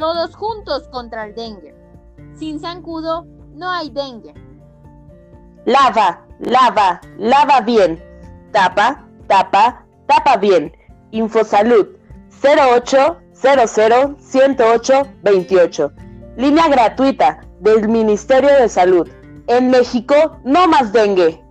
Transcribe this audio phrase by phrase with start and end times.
[0.00, 1.74] Todos juntos contra el dengue.
[2.34, 4.32] Sin zancudo no hay dengue.
[5.66, 8.02] Lava, lava, lava bien.
[8.50, 10.74] Tapa, tapa, tapa bien.
[11.10, 11.86] Infosalud
[12.42, 15.92] 0800 108 28.
[16.38, 19.06] Línea gratuita del Ministerio de Salud.
[19.48, 20.14] En México,
[20.44, 21.44] no más dengue.